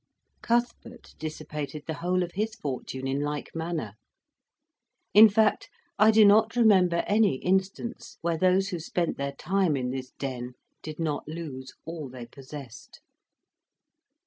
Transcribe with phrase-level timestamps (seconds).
[0.41, 3.93] Cuthbert dissipated the whole of his fortune in like manner.
[5.13, 9.91] In fact, I do not remember any instance where those who spent their time in
[9.91, 13.01] this den did not lose all they possessed.